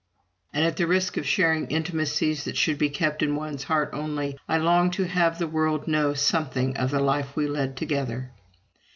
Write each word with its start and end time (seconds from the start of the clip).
And, 0.51 0.65
at 0.65 0.77
the 0.77 0.87
risk 0.87 1.15
of 1.17 1.27
sharing 1.27 1.67
intimacies 1.67 2.45
that 2.45 2.57
should 2.57 2.79
be 2.79 2.89
kept 2.89 3.21
in 3.21 3.35
one's 3.35 3.65
heart 3.65 3.91
only, 3.93 4.35
I 4.49 4.57
long 4.57 4.89
to 4.97 5.03
have 5.07 5.37
the 5.37 5.45
world 5.45 5.87
know 5.87 6.15
something 6.15 6.75
of 6.75 6.89
the 6.89 6.99
life 6.99 7.35
we 7.35 7.45
led 7.45 7.77
together. 7.77 8.31